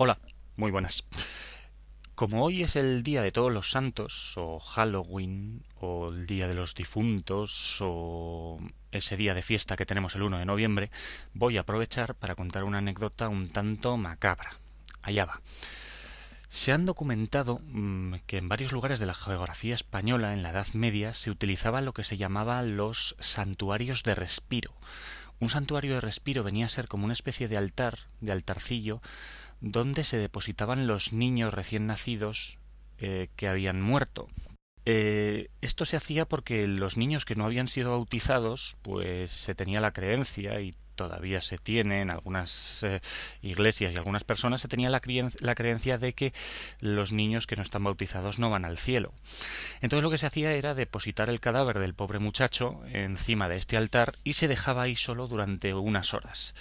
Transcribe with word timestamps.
Hola, 0.00 0.16
muy 0.54 0.70
buenas. 0.70 1.08
Como 2.14 2.44
hoy 2.44 2.62
es 2.62 2.76
el 2.76 3.02
Día 3.02 3.20
de 3.20 3.32
Todos 3.32 3.52
los 3.52 3.72
Santos, 3.72 4.34
o 4.36 4.60
Halloween, 4.60 5.64
o 5.80 6.10
el 6.10 6.24
Día 6.24 6.46
de 6.46 6.54
los 6.54 6.76
Difuntos, 6.76 7.78
o 7.80 8.60
ese 8.92 9.16
día 9.16 9.34
de 9.34 9.42
fiesta 9.42 9.76
que 9.76 9.86
tenemos 9.86 10.14
el 10.14 10.22
1 10.22 10.38
de 10.38 10.44
noviembre, 10.44 10.92
voy 11.34 11.56
a 11.56 11.62
aprovechar 11.62 12.14
para 12.14 12.36
contar 12.36 12.62
una 12.62 12.78
anécdota 12.78 13.28
un 13.28 13.48
tanto 13.48 13.96
macabra. 13.96 14.52
Allá 15.02 15.24
va. 15.24 15.40
Se 16.48 16.70
han 16.70 16.86
documentado 16.86 17.58
mm, 17.64 18.18
que 18.28 18.38
en 18.38 18.48
varios 18.48 18.70
lugares 18.70 19.00
de 19.00 19.06
la 19.06 19.14
geografía 19.14 19.74
española 19.74 20.32
en 20.32 20.44
la 20.44 20.50
Edad 20.50 20.68
Media 20.74 21.12
se 21.12 21.32
utilizaba 21.32 21.80
lo 21.80 21.92
que 21.92 22.04
se 22.04 22.16
llamaba 22.16 22.62
los 22.62 23.16
santuarios 23.18 24.04
de 24.04 24.14
respiro. 24.14 24.72
Un 25.40 25.50
santuario 25.50 25.94
de 25.94 26.00
respiro 26.00 26.44
venía 26.44 26.66
a 26.66 26.68
ser 26.68 26.86
como 26.86 27.04
una 27.04 27.12
especie 27.14 27.48
de 27.48 27.56
altar, 27.56 27.98
de 28.20 28.32
altarcillo, 28.32 29.00
donde 29.60 30.02
se 30.02 30.18
depositaban 30.18 30.86
los 30.86 31.12
niños 31.12 31.54
recién 31.54 31.86
nacidos 31.86 32.58
eh, 32.98 33.28
que 33.36 33.48
habían 33.48 33.80
muerto. 33.80 34.28
Eh, 34.84 35.50
esto 35.60 35.84
se 35.84 35.96
hacía 35.96 36.24
porque 36.24 36.66
los 36.66 36.96
niños 36.96 37.24
que 37.24 37.34
no 37.34 37.44
habían 37.44 37.68
sido 37.68 37.90
bautizados, 37.90 38.78
pues 38.82 39.30
se 39.30 39.54
tenía 39.54 39.80
la 39.80 39.92
creencia 39.92 40.60
y 40.60 40.74
todavía 40.94 41.40
se 41.40 41.58
tiene 41.58 42.00
en 42.00 42.10
algunas 42.10 42.82
eh, 42.82 43.00
iglesias 43.42 43.92
y 43.92 43.96
algunas 43.96 44.24
personas 44.24 44.60
se 44.60 44.68
tenía 44.68 44.90
la, 44.90 45.00
la, 45.40 45.54
creencia 45.54 45.98
de 45.98 46.12
que 46.12 46.32
los 46.80 47.12
niños 47.12 47.46
que 47.46 47.54
no 47.54 47.62
están 47.62 47.84
bautizados 47.84 48.38
no 48.38 48.50
van 48.50 48.64
al 48.64 48.78
cielo. 48.78 49.12
Entonces 49.80 50.02
lo 50.02 50.10
que 50.10 50.18
se 50.18 50.26
hacía 50.26 50.52
era 50.52 50.74
depositar 50.74 51.28
el 51.28 51.38
cadáver 51.38 51.78
del 51.78 51.94
pobre 51.94 52.18
muchacho 52.18 52.80
encima 52.92 53.48
de 53.48 53.56
este 53.56 53.76
altar 53.76 54.14
y 54.24 54.32
se 54.32 54.48
dejaba 54.48 54.82
ahí 54.82 54.96
solo 54.96 55.28
durante 55.28 55.72
unas 55.74 56.14
horas 56.14 56.54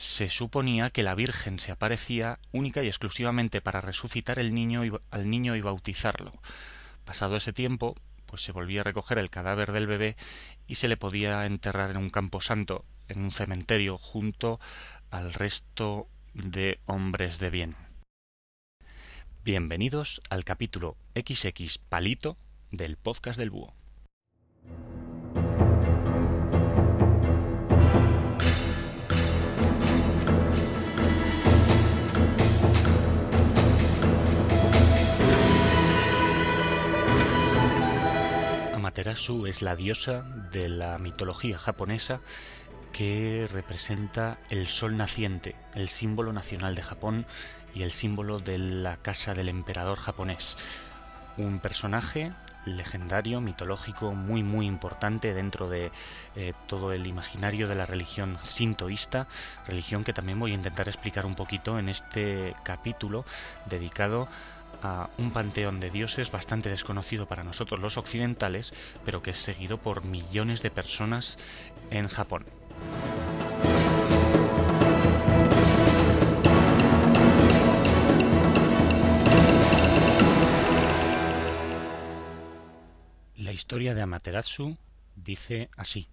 se 0.00 0.30
suponía 0.30 0.88
que 0.88 1.02
la 1.02 1.14
Virgen 1.14 1.58
se 1.58 1.72
aparecía 1.72 2.38
única 2.52 2.82
y 2.82 2.86
exclusivamente 2.86 3.60
para 3.60 3.82
resucitar 3.82 4.38
el 4.38 4.54
niño 4.54 4.82
y, 4.86 4.92
al 5.10 5.28
niño 5.28 5.56
y 5.56 5.60
bautizarlo. 5.60 6.32
Pasado 7.04 7.36
ese 7.36 7.52
tiempo, 7.52 7.94
pues 8.24 8.40
se 8.40 8.52
volvía 8.52 8.80
a 8.80 8.84
recoger 8.84 9.18
el 9.18 9.28
cadáver 9.28 9.72
del 9.72 9.86
bebé 9.86 10.16
y 10.66 10.76
se 10.76 10.88
le 10.88 10.96
podía 10.96 11.44
enterrar 11.44 11.90
en 11.90 11.98
un 11.98 12.08
campo 12.08 12.40
santo, 12.40 12.86
en 13.08 13.20
un 13.20 13.30
cementerio, 13.30 13.98
junto 13.98 14.58
al 15.10 15.34
resto 15.34 16.08
de 16.32 16.80
hombres 16.86 17.38
de 17.38 17.50
bien. 17.50 17.74
Bienvenidos 19.44 20.22
al 20.30 20.44
capítulo 20.44 20.96
XX 21.14 21.76
Palito 21.76 22.38
del 22.70 22.96
podcast 22.96 23.38
del 23.38 23.50
Búho. 23.50 23.74
Amaterasu 38.90 39.46
es 39.46 39.62
la 39.62 39.76
diosa 39.76 40.22
de 40.50 40.68
la 40.68 40.98
mitología 40.98 41.56
japonesa 41.56 42.18
que 42.92 43.48
representa 43.52 44.38
el 44.50 44.66
sol 44.66 44.96
naciente, 44.96 45.54
el 45.76 45.88
símbolo 45.88 46.32
nacional 46.32 46.74
de 46.74 46.82
Japón 46.82 47.24
y 47.72 47.82
el 47.82 47.92
símbolo 47.92 48.40
de 48.40 48.58
la 48.58 48.96
casa 48.96 49.32
del 49.32 49.48
emperador 49.48 49.96
japonés. 49.96 50.56
Un 51.36 51.60
personaje 51.60 52.32
legendario, 52.66 53.40
mitológico, 53.40 54.12
muy 54.12 54.42
muy 54.42 54.66
importante 54.66 55.34
dentro 55.34 55.68
de 55.68 55.92
eh, 56.34 56.52
todo 56.66 56.92
el 56.92 57.06
imaginario 57.06 57.68
de 57.68 57.76
la 57.76 57.86
religión 57.86 58.36
sintoísta, 58.42 59.28
religión 59.68 60.02
que 60.02 60.12
también 60.12 60.40
voy 60.40 60.50
a 60.50 60.56
intentar 60.56 60.88
explicar 60.88 61.26
un 61.26 61.36
poquito 61.36 61.78
en 61.78 61.88
este 61.88 62.56
capítulo 62.64 63.24
dedicado 63.66 64.22
a 64.22 64.59
un 65.18 65.30
panteón 65.32 65.80
de 65.80 65.90
dioses 65.90 66.30
bastante 66.30 66.70
desconocido 66.70 67.26
para 67.26 67.44
nosotros 67.44 67.80
los 67.80 67.98
occidentales, 67.98 68.72
pero 69.04 69.22
que 69.22 69.30
es 69.30 69.36
seguido 69.36 69.78
por 69.78 70.04
millones 70.04 70.62
de 70.62 70.70
personas 70.70 71.38
en 71.90 72.08
Japón. 72.08 72.44
La 83.36 83.52
historia 83.52 83.94
de 83.94 84.02
Amaterasu 84.02 84.78
dice 85.16 85.68
así. 85.76 86.08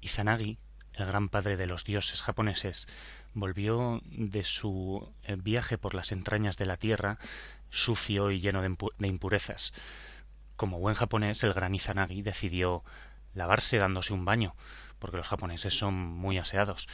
Izanagi, 0.00 0.58
el 0.92 1.06
gran 1.06 1.28
padre 1.28 1.56
de 1.56 1.66
los 1.66 1.84
dioses 1.84 2.22
japoneses, 2.22 2.86
volvió 3.32 4.00
de 4.04 4.42
su 4.44 5.12
eh, 5.24 5.36
viaje 5.36 5.78
por 5.78 5.94
las 5.94 6.12
entrañas 6.12 6.56
de 6.56 6.66
la 6.66 6.76
tierra 6.76 7.18
sucio 7.74 8.30
y 8.30 8.40
lleno 8.40 8.62
de, 8.62 9.06
impurezas. 9.06 9.72
Como 10.56 10.78
buen 10.78 10.94
japonés, 10.94 11.42
el 11.42 11.52
gran 11.52 11.74
Izanagi 11.74 12.22
decidió 12.22 12.84
lavarse 13.34 13.78
dándose 13.78 14.14
un 14.14 14.24
baño, 14.24 14.54
porque 14.98 15.16
los 15.16 15.28
japoneses 15.28 15.76
son 15.76 15.94
muy 15.94 16.38
aseados. 16.38 16.88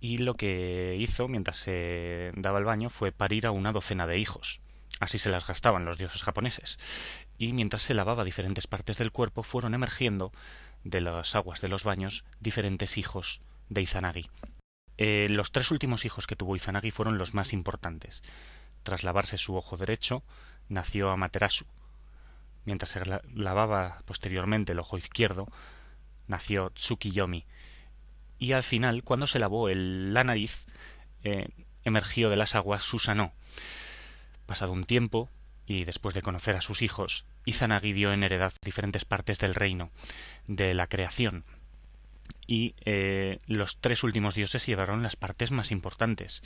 Y 0.00 0.18
lo 0.18 0.34
que 0.34 0.96
hizo 0.98 1.28
mientras 1.28 1.58
se 1.58 2.32
daba 2.34 2.58
el 2.58 2.64
baño 2.64 2.90
fue 2.90 3.12
parir 3.12 3.46
a 3.46 3.50
una 3.50 3.72
docena 3.72 4.06
de 4.06 4.18
hijos. 4.18 4.60
Así 5.00 5.18
se 5.18 5.30
las 5.30 5.46
gastaban 5.46 5.84
los 5.84 5.98
dioses 5.98 6.22
japoneses. 6.22 6.78
Y 7.36 7.52
mientras 7.52 7.82
se 7.82 7.94
lavaba 7.94 8.24
diferentes 8.24 8.66
partes 8.66 8.98
del 8.98 9.12
cuerpo, 9.12 9.42
fueron 9.42 9.74
emergiendo 9.74 10.32
de 10.84 11.00
las 11.00 11.34
aguas 11.34 11.60
de 11.60 11.68
los 11.68 11.84
baños 11.84 12.24
diferentes 12.40 12.96
hijos 12.98 13.42
de 13.68 13.82
Izanagi. 13.82 14.30
Eh, 14.96 15.26
los 15.30 15.50
tres 15.50 15.70
últimos 15.70 16.04
hijos 16.04 16.26
que 16.26 16.36
tuvo 16.36 16.56
Izanagi 16.56 16.90
fueron 16.90 17.18
los 17.18 17.34
más 17.34 17.52
importantes. 17.52 18.22
Tras 18.84 19.02
lavarse 19.02 19.38
su 19.38 19.56
ojo 19.56 19.76
derecho, 19.76 20.22
nació 20.68 21.10
Amaterasu. 21.10 21.66
Mientras 22.64 22.90
se 22.90 23.02
lavaba 23.34 24.02
posteriormente 24.04 24.72
el 24.72 24.78
ojo 24.78 24.96
izquierdo, 24.96 25.48
nació 26.28 26.70
Tsukiyomi. 26.70 27.44
Y 28.38 28.52
al 28.52 28.62
final, 28.62 29.02
cuando 29.02 29.26
se 29.26 29.40
lavó 29.40 29.68
la 29.68 30.22
nariz, 30.22 30.66
eh, 31.24 31.48
emergió 31.82 32.30
de 32.30 32.36
las 32.36 32.54
aguas 32.54 32.82
Susanoo. 32.82 33.32
Pasado 34.46 34.72
un 34.72 34.84
tiempo, 34.84 35.30
y 35.66 35.84
después 35.84 36.14
de 36.14 36.22
conocer 36.22 36.56
a 36.56 36.60
sus 36.60 36.82
hijos, 36.82 37.24
Izanagi 37.46 37.92
dio 37.92 38.12
en 38.12 38.22
heredad 38.22 38.52
diferentes 38.62 39.04
partes 39.04 39.38
del 39.38 39.54
reino, 39.54 39.90
de 40.46 40.74
la 40.74 40.86
creación. 40.86 41.44
Y 42.46 42.74
eh, 42.84 43.38
los 43.46 43.78
tres 43.78 44.02
últimos 44.04 44.34
dioses 44.34 44.66
llevaron 44.66 45.02
las 45.02 45.16
partes 45.16 45.50
más 45.50 45.70
importantes. 45.70 46.42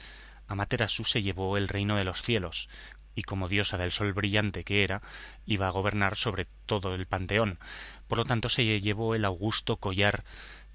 Amaterasu 0.48 1.04
se 1.04 1.22
llevó 1.22 1.56
el 1.56 1.68
reino 1.68 1.96
de 1.96 2.04
los 2.04 2.22
cielos, 2.22 2.68
y 3.14 3.22
como 3.22 3.48
diosa 3.48 3.76
del 3.76 3.92
sol 3.92 4.12
brillante 4.12 4.64
que 4.64 4.84
era, 4.84 5.02
iba 5.44 5.66
a 5.66 5.70
gobernar 5.70 6.16
sobre 6.16 6.46
todo 6.66 6.94
el 6.94 7.06
panteón. 7.06 7.58
Por 8.06 8.18
lo 8.18 8.24
tanto, 8.24 8.48
se 8.48 8.80
llevó 8.80 9.14
el 9.14 9.24
augusto 9.24 9.76
collar 9.76 10.24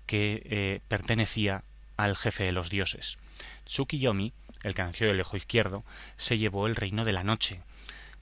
que 0.06 0.42
eh, 0.46 0.82
pertenecía 0.88 1.64
al 1.98 2.16
jefe 2.16 2.44
de 2.44 2.52
los 2.52 2.70
dioses. 2.70 3.18
Tsukiyomi, 3.66 4.34
el 4.64 4.76
nació 4.78 5.08
del 5.08 5.22
ojo 5.22 5.38
izquierdo, 5.38 5.84
se 6.18 6.38
llevó 6.38 6.68
el 6.68 6.76
reino 6.76 7.06
de 7.06 7.14
la 7.14 7.24
noche. 7.24 7.62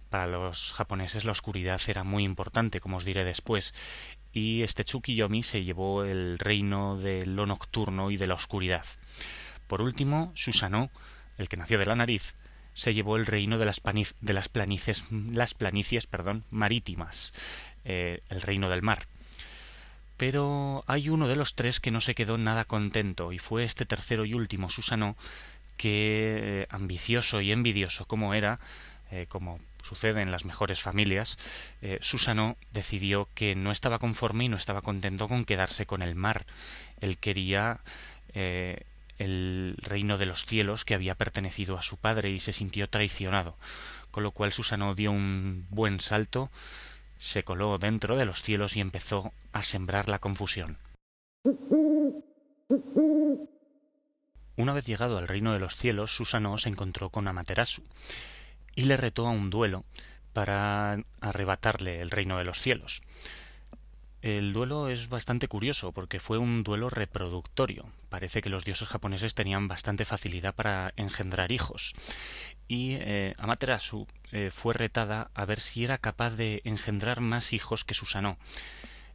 Para 0.10 0.28
los 0.28 0.74
japoneses 0.74 1.26
la 1.26 1.32
oscuridad 1.32 1.82
era 1.88 2.04
muy 2.04 2.24
importante, 2.24 2.80
como 2.80 2.98
os 2.98 3.06
diré 3.06 3.24
después, 3.24 3.74
y 4.34 4.62
este 4.62 4.84
Tsukiyomi 4.84 5.42
se 5.42 5.64
llevó 5.64 6.04
el 6.04 6.38
reino 6.38 6.98
de 6.98 7.26
lo 7.26 7.46
nocturno 7.46 8.12
y 8.12 8.18
de 8.18 8.28
la 8.28 8.36
oscuridad. 8.36 8.86
Por 9.68 9.82
último, 9.82 10.32
Susanoo 10.36 10.92
el 11.42 11.50
que 11.50 11.58
nació 11.58 11.78
de 11.78 11.86
la 11.86 11.96
nariz, 11.96 12.36
se 12.74 12.94
llevó 12.94 13.18
el 13.18 13.26
reino 13.26 13.58
de 13.58 13.66
las, 13.66 13.82
de 14.22 14.34
las, 14.34 14.50
planicies, 14.50 15.06
las 15.12 15.54
planicies 15.54 16.08
perdón, 16.08 16.44
marítimas, 16.50 17.34
eh, 17.84 18.22
el 18.30 18.42
reino 18.42 18.70
del 18.70 18.82
mar. 18.82 19.08
Pero 20.18 20.84
hay 20.88 21.10
uno 21.10 21.28
de 21.28 21.36
los 21.36 21.56
tres 21.56 21.80
que 21.80 21.92
no 21.92 22.00
se 22.00 22.16
quedó 22.16 22.38
nada 22.38 22.66
contento, 22.66 23.34
y 23.34 23.40
fue 23.40 23.64
este 23.64 23.86
tercero 23.86 24.26
y 24.26 24.34
último, 24.34 24.70
Susano, 24.70 25.18
que, 25.78 26.40
eh, 26.42 26.68
ambicioso 26.70 27.42
y 27.42 27.52
envidioso 27.52 28.06
como 28.06 28.34
era, 28.34 28.60
eh, 29.10 29.26
como 29.28 29.60
sucede 29.84 30.22
en 30.22 30.32
las 30.32 30.46
mejores 30.46 30.80
familias, 30.80 31.40
Susano 32.02 32.56
decidió 32.72 33.28
que 33.34 33.56
no 33.56 33.72
estaba 33.72 33.98
conforme 33.98 34.46
y 34.46 34.48
no 34.48 34.58
estaba 34.58 34.84
contento 34.84 35.28
con 35.28 35.44
quedarse 35.44 35.88
con 35.88 36.04
el 36.04 36.14
mar. 36.14 36.46
Él 37.02 37.18
quería 37.18 37.80
el 39.24 39.76
reino 39.78 40.18
de 40.18 40.26
los 40.26 40.46
cielos 40.46 40.86
que 40.86 40.94
había 40.94 41.16
pertenecido 41.16 41.78
a 41.78 41.82
su 41.82 41.98
padre 41.98 42.32
y 42.32 42.40
se 42.40 42.54
sintió 42.54 42.90
traicionado, 42.90 43.56
con 44.12 44.24
lo 44.24 44.32
cual 44.32 44.52
Susano 44.52 44.96
dio 44.96 45.12
un 45.12 45.66
buen 45.70 46.00
salto, 46.00 46.50
se 47.18 47.44
coló 47.44 47.78
dentro 47.78 48.18
de 48.18 48.26
los 48.26 48.42
cielos 48.42 48.76
y 48.76 48.82
empezó 48.82 49.32
a 49.54 49.62
sembrar 49.62 50.10
la 50.10 50.20
confusión. 50.20 50.78
Una 54.58 54.74
vez 54.74 54.86
llegado 54.86 55.18
al 55.18 55.28
reino 55.28 55.54
de 55.54 55.60
los 55.60 55.76
cielos, 55.76 56.16
Susano 56.16 56.58
se 56.58 56.70
encontró 56.70 57.10
con 57.10 57.28
Amaterasu 57.28 57.84
y 58.76 58.86
le 58.86 58.98
retó 58.98 59.28
a 59.28 59.32
un 59.32 59.50
duelo 59.50 59.86
para 60.34 61.04
arrebatarle 61.20 62.02
el 62.02 62.12
reino 62.12 62.38
de 62.38 62.46
los 62.46 62.60
cielos. 62.60 63.02
El 64.22 64.54
duelo 64.54 64.88
es 64.88 65.10
bastante 65.10 65.48
curioso 65.48 65.94
porque 65.94 66.20
fue 66.20 66.38
un 66.38 66.64
duelo 66.64 66.90
reproductorio. 66.90 67.90
Parece 68.10 68.42
que 68.42 68.52
los 68.52 68.66
dioses 68.66 68.88
japoneses 68.88 69.34
tenían 69.34 69.68
bastante 69.68 70.06
facilidad 70.06 70.54
para 70.54 70.94
engendrar 70.96 71.52
hijos. 71.52 71.94
y 72.68 72.94
eh, 72.94 73.34
Amaterasu 73.38 74.08
eh, 74.32 74.50
fue 74.52 74.74
retada 74.74 75.32
a 75.34 75.46
ver 75.46 75.60
si 75.60 75.84
era 75.84 75.98
capaz 75.98 76.36
de 76.36 76.62
engendrar 76.64 77.20
más 77.20 77.52
hijos 77.52 77.84
que 77.84 77.96
Susanoo. 77.96 78.38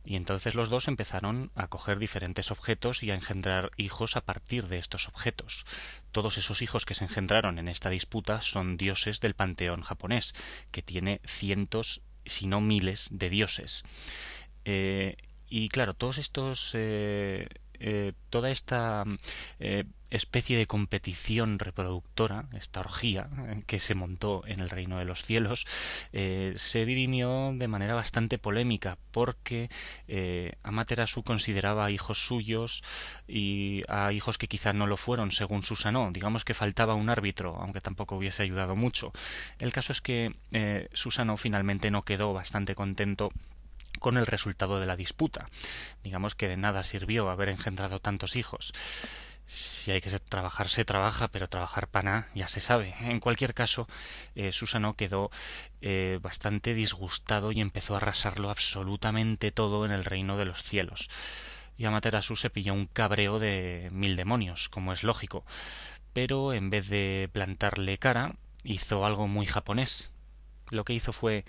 Y 0.04 0.14
entonces 0.14 0.54
los 0.54 0.70
dos 0.70 0.88
empezaron 0.88 1.50
a 1.54 1.66
coger 1.66 1.98
diferentes 1.98 2.50
objetos 2.50 3.02
y 3.02 3.10
a 3.10 3.14
engendrar 3.14 3.72
hijos 3.76 4.16
a 4.16 4.24
partir 4.24 4.68
de 4.68 4.78
estos 4.78 5.08
objetos. 5.08 5.66
Todos 6.12 6.38
esos 6.38 6.62
hijos 6.62 6.84
que 6.84 6.94
se 6.94 7.04
engendraron 7.04 7.58
en 7.58 7.66
esta 7.68 7.90
disputa 7.90 8.40
son 8.40 8.76
dioses 8.76 9.20
del 9.20 9.34
panteón 9.34 9.82
japonés, 9.82 10.34
que 10.70 10.82
tiene 10.82 11.20
cientos, 11.24 12.02
si 12.24 12.46
no 12.46 12.60
miles, 12.60 13.08
de 13.10 13.30
dioses. 13.30 13.82
Eh, 14.66 15.16
y 15.48 15.68
claro, 15.68 15.94
todos 15.94 16.18
estos 16.18 16.72
eh, 16.74 17.48
eh, 17.80 18.12
toda 18.30 18.50
esta 18.50 19.04
eh, 19.58 19.84
especie 20.08 20.56
de 20.56 20.66
competición 20.66 21.58
reproductora, 21.58 22.48
esta 22.54 22.80
orgía 22.80 23.28
eh, 23.48 23.60
que 23.66 23.78
se 23.78 23.94
montó 23.94 24.44
en 24.46 24.60
el 24.60 24.70
reino 24.70 24.98
de 24.98 25.04
los 25.04 25.22
cielos, 25.22 25.66
se 26.12 26.86
dirimió 26.86 27.52
de 27.54 27.68
manera 27.68 27.94
bastante 27.94 28.38
polémica 28.38 28.98
porque 29.10 29.68
Amaterasu 30.62 31.22
consideraba 31.22 31.86
a 31.86 31.90
hijos 31.90 32.26
suyos 32.26 32.82
y 33.28 33.82
a 33.88 34.12
hijos 34.12 34.38
que 34.38 34.48
quizá 34.48 34.72
no 34.72 34.86
lo 34.86 34.96
fueron 34.96 35.32
según 35.32 35.62
Susanoo. 35.62 36.10
Digamos 36.12 36.44
que 36.44 36.54
faltaba 36.54 36.94
un 36.94 37.10
árbitro, 37.10 37.56
aunque 37.56 37.80
tampoco 37.80 38.16
hubiese 38.16 38.42
ayudado 38.42 38.76
mucho. 38.76 39.12
El 39.58 39.72
caso 39.72 39.92
es 39.92 40.00
que 40.00 40.34
Susanoo 40.92 41.36
finalmente 41.36 41.90
no 41.90 42.02
quedó 42.02 42.32
bastante 42.32 42.74
contento 42.74 43.30
con 44.06 44.18
el 44.18 44.26
resultado 44.28 44.78
de 44.78 44.86
la 44.86 44.94
disputa. 44.94 45.48
Digamos 46.04 46.36
que 46.36 46.46
de 46.46 46.56
nada 46.56 46.84
sirvió 46.84 47.28
haber 47.28 47.48
engendrado 47.48 47.98
tantos 47.98 48.36
hijos. 48.36 48.72
Si 49.46 49.90
hay 49.90 50.00
que 50.00 50.16
trabajar, 50.20 50.68
se 50.68 50.84
trabaja, 50.84 51.26
pero 51.26 51.48
trabajar 51.48 51.88
pana 51.88 52.28
ya 52.32 52.46
se 52.46 52.60
sabe. 52.60 52.94
En 53.00 53.18
cualquier 53.18 53.52
caso, 53.52 53.88
eh, 54.36 54.52
Susano 54.52 54.94
quedó 54.94 55.32
eh, 55.80 56.20
bastante 56.22 56.72
disgustado 56.72 57.50
y 57.50 57.60
empezó 57.60 57.94
a 57.94 57.96
arrasarlo 57.96 58.48
absolutamente 58.48 59.50
todo 59.50 59.84
en 59.84 59.90
el 59.90 60.04
reino 60.04 60.36
de 60.36 60.44
los 60.44 60.62
cielos. 60.62 61.10
Y 61.76 61.84
Amaterasu 61.84 62.36
se 62.36 62.48
pilló 62.48 62.74
un 62.74 62.86
cabreo 62.86 63.40
de 63.40 63.88
mil 63.90 64.14
demonios, 64.14 64.68
como 64.68 64.92
es 64.92 65.02
lógico. 65.02 65.44
Pero 66.12 66.52
en 66.52 66.70
vez 66.70 66.88
de 66.90 67.28
plantarle 67.32 67.98
cara, 67.98 68.36
hizo 68.62 69.04
algo 69.04 69.26
muy 69.26 69.46
japonés. 69.46 70.12
Lo 70.70 70.84
que 70.84 70.94
hizo 70.94 71.12
fue 71.12 71.44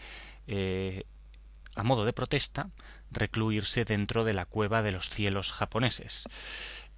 eh, 0.48 1.06
a 1.78 1.84
modo 1.84 2.06
de 2.06 2.14
protesta, 2.14 2.70
recluirse 3.12 3.86
dentro 3.86 4.24
de 4.24 4.34
la 4.34 4.46
cueva 4.46 4.82
de 4.82 4.92
los 4.92 5.10
cielos 5.10 5.54
japoneses. 5.54 6.28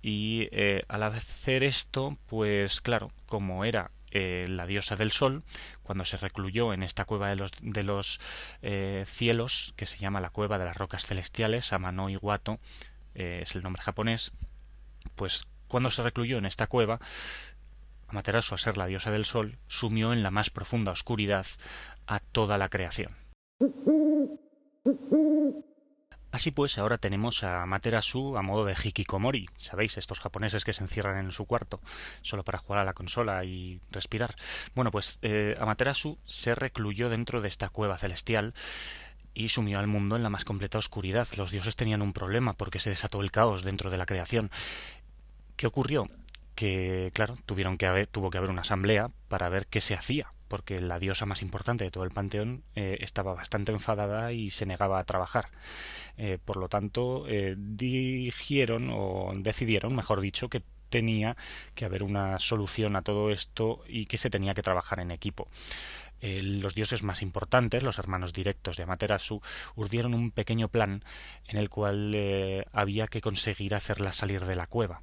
Y 0.02 0.48
eh, 0.52 0.84
al 0.88 1.04
hacer 1.04 1.64
esto, 1.64 2.18
pues 2.28 2.80
claro, 2.80 3.12
como 3.26 3.66
era 3.66 3.92
eh, 4.12 4.46
la 4.48 4.66
diosa 4.66 4.96
del 4.96 5.12
sol, 5.12 5.44
cuando 5.84 6.06
se 6.06 6.16
recluyó 6.16 6.74
en 6.74 6.84
esta 6.84 7.04
cueva 7.04 7.28
de 7.28 7.36
los, 7.36 7.52
de 7.62 7.84
los 7.84 8.22
eh, 8.62 9.04
cielos, 9.06 9.74
que 9.76 9.86
se 9.86 9.98
llama 9.98 10.22
la 10.22 10.30
cueva 10.30 10.58
de 10.58 10.66
las 10.66 10.78
rocas 10.78 11.06
celestiales, 11.06 11.74
Amano 11.74 12.10
Iwato, 12.10 12.60
es 13.16 13.56
el 13.56 13.64
nombre 13.64 13.82
japonés, 13.82 14.32
pues 15.16 15.46
cuando 15.68 15.90
se 15.90 16.04
recluyó 16.04 16.38
en 16.38 16.46
esta 16.46 16.68
cueva, 16.68 17.00
Amaterasu, 18.08 18.56
a 18.56 18.58
ser 18.58 18.78
la 18.78 18.86
diosa 18.86 19.12
del 19.12 19.26
sol, 19.26 19.58
sumió 19.68 20.14
en 20.14 20.24
la 20.24 20.32
más 20.32 20.50
profunda 20.50 20.94
oscuridad 20.94 21.46
a 22.08 22.20
toda 22.20 22.58
la 22.58 22.70
creación. 22.70 23.12
Así 26.40 26.52
pues, 26.52 26.78
ahora 26.78 26.98
tenemos 26.98 27.44
a 27.44 27.66
Materasu 27.66 28.38
a 28.38 28.42
modo 28.42 28.64
de 28.64 28.74
hikikomori, 28.82 29.50
¿sabéis? 29.58 29.98
Estos 29.98 30.22
japoneses 30.22 30.64
que 30.64 30.72
se 30.72 30.82
encierran 30.82 31.18
en 31.18 31.34
su 31.34 31.44
cuarto 31.44 31.82
solo 32.22 32.46
para 32.46 32.60
jugar 32.60 32.80
a 32.80 32.86
la 32.86 32.94
consola 32.94 33.44
y 33.44 33.82
respirar. 33.92 34.34
Bueno, 34.74 34.90
pues 34.90 35.20
eh, 35.22 35.56
Amaterasu 35.60 36.18
se 36.24 36.56
recluyó 36.56 37.10
dentro 37.10 37.42
de 37.42 37.50
esta 37.50 37.68
cueva 37.68 37.98
celestial 37.98 38.54
y 39.34 39.50
sumió 39.50 39.80
al 39.80 39.88
mundo 39.88 40.16
en 40.16 40.24
la 40.24 40.30
más 40.30 40.46
completa 40.46 40.78
oscuridad. 40.78 41.28
Los 41.36 41.52
dioses 41.52 41.76
tenían 41.76 42.02
un 42.02 42.14
problema 42.14 42.54
porque 42.54 42.80
se 42.80 42.90
desató 42.90 43.20
el 43.20 43.32
caos 43.32 43.66
dentro 43.66 43.92
de 43.92 43.98
la 43.98 44.06
creación. 44.06 44.50
¿Qué 45.58 45.68
ocurrió? 45.68 46.10
Que, 46.56 47.12
claro, 47.14 47.36
tuvieron 47.46 47.78
que 47.78 47.86
haber, 47.86 48.08
tuvo 48.08 48.30
que 48.30 48.38
haber 48.38 48.50
una 48.50 48.62
asamblea 48.62 49.12
para 49.28 49.50
ver 49.50 49.68
qué 49.68 49.82
se 49.82 49.94
hacía 49.94 50.32
porque 50.50 50.82
la 50.82 51.00
diosa 51.00 51.26
más 51.26 51.42
importante 51.42 51.86
de 51.86 51.92
todo 51.92 52.04
el 52.04 52.10
panteón 52.10 52.64
eh, 52.76 52.98
estaba 53.00 53.34
bastante 53.34 53.72
enfadada 53.72 54.34
y 54.34 54.50
se 54.50 54.66
negaba 54.66 55.00
a 55.00 55.06
trabajar. 55.06 55.50
Eh, 56.18 56.38
por 56.44 56.58
lo 56.58 56.68
tanto, 56.68 57.26
eh, 57.30 57.56
o 58.92 59.34
decidieron, 59.38 59.96
mejor 59.96 60.20
dicho, 60.20 60.50
que 60.50 60.64
tenía 60.90 61.38
que 61.76 61.86
haber 61.86 62.02
una 62.02 62.40
solución 62.40 62.96
a 62.96 63.04
todo 63.04 63.30
esto 63.30 63.84
y 63.88 64.08
que 64.08 64.18
se 64.18 64.32
tenía 64.32 64.56
que 64.56 64.64
trabajar 64.64 65.00
en 65.00 65.12
equipo. 65.12 65.48
los 66.22 66.76
dioses 66.76 67.04
más 67.04 67.22
importantes, 67.22 67.84
los 67.84 68.00
hermanos 68.00 68.34
directos 68.34 68.76
de 68.76 68.84
Amaterasu, 68.84 69.42
urdieron 69.76 70.14
un 70.14 70.32
pequeño 70.32 70.68
plan 70.68 71.04
en 71.48 71.58
el 71.58 71.70
cual 71.70 72.14
había 72.74 73.08
que 73.08 73.22
conseguir 73.22 73.74
hacerla 73.74 74.12
salir 74.12 74.44
de 74.46 74.56
la 74.58 74.68
cueva. 74.68 75.02